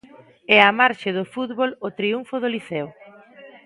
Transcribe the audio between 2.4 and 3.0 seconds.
Liceo.